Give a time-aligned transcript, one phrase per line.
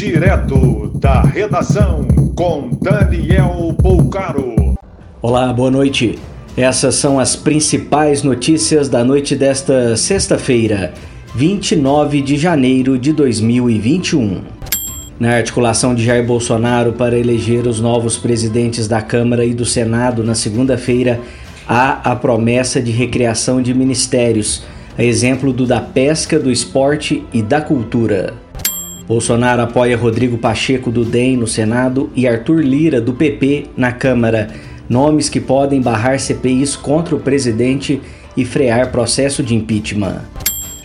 [0.00, 4.74] Direto da redação com Daniel Poucaro.
[5.20, 6.18] Olá, boa noite.
[6.56, 10.94] Essas são as principais notícias da noite desta sexta-feira,
[11.34, 14.40] 29 de janeiro de 2021.
[15.18, 20.24] Na articulação de Jair Bolsonaro para eleger os novos presidentes da Câmara e do Senado
[20.24, 21.20] na segunda-feira,
[21.68, 24.64] há a promessa de recriação de ministérios,
[24.96, 28.32] a exemplo do da pesca, do esporte e da cultura.
[29.10, 34.50] Bolsonaro apoia Rodrigo Pacheco do DEM no Senado e Arthur Lira do PP na Câmara,
[34.88, 38.00] nomes que podem barrar CPIs contra o presidente
[38.36, 40.20] e frear processo de impeachment.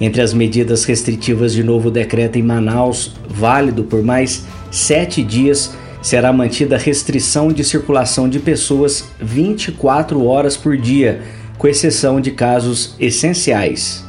[0.00, 6.32] Entre as medidas restritivas de novo decreto em Manaus, válido por mais sete dias, será
[6.32, 11.20] mantida restrição de circulação de pessoas 24 horas por dia,
[11.58, 14.05] com exceção de casos essenciais.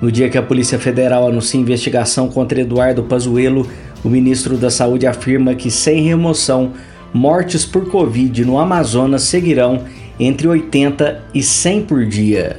[0.00, 3.68] No dia que a Polícia Federal anuncia investigação contra Eduardo Pazuello,
[4.02, 6.72] o ministro da Saúde afirma que sem remoção,
[7.12, 9.84] mortes por Covid no Amazonas seguirão
[10.18, 12.56] entre 80 e 100 por dia.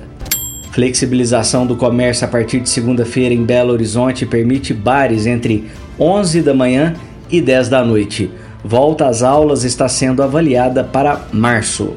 [0.72, 5.66] Flexibilização do comércio a partir de segunda-feira em Belo Horizonte permite bares entre
[6.00, 6.94] 11 da manhã
[7.30, 8.30] e 10 da noite.
[8.64, 11.96] Volta às aulas está sendo avaliada para março.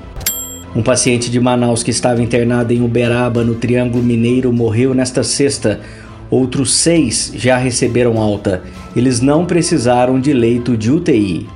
[0.74, 5.78] Um paciente de Manaus que estava internado em Uberaba, no Triângulo Mineiro, morreu nesta sexta.
[6.28, 8.60] Outros seis já receberam alta.
[8.96, 11.46] Eles não precisaram de leito de UTI.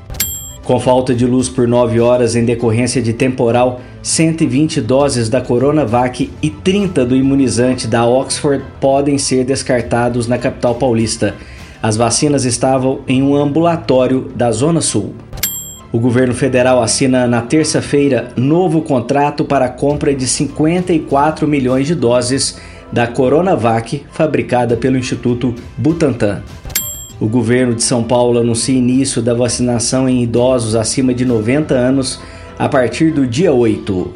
[0.62, 6.30] Com falta de luz por 9 horas em decorrência de temporal, 120 doses da Coronavac
[6.40, 11.34] e 30 do imunizante da Oxford podem ser descartados na capital paulista.
[11.82, 15.14] As vacinas estavam em um ambulatório da Zona Sul.
[15.90, 21.94] O governo federal assina na terça-feira novo contrato para a compra de 54 milhões de
[21.94, 22.60] doses
[22.92, 26.42] da Coronavac, fabricada pelo Instituto Butantan.
[27.18, 32.20] O governo de São Paulo anuncia início da vacinação em idosos acima de 90 anos
[32.58, 34.12] a partir do dia 8.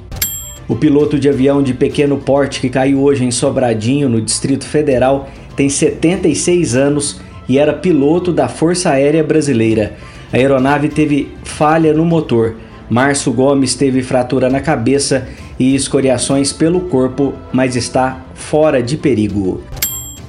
[0.68, 5.26] O piloto de avião de pequeno porte que caiu hoje em Sobradinho, no Distrito Federal,
[5.56, 7.18] tem 76 anos
[7.48, 9.96] e era piloto da Força Aérea Brasileira.
[10.32, 12.56] A aeronave teve falha no motor.
[12.88, 15.28] Márcio Gomes teve fratura na cabeça
[15.58, 19.62] e escoriações pelo corpo, mas está fora de perigo.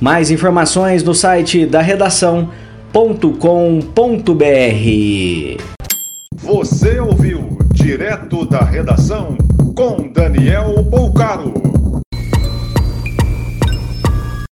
[0.01, 2.53] Mais informações no site da redação.com.br.
[6.35, 9.37] Você ouviu direto da redação
[9.75, 11.62] com Daniel Bolcaro.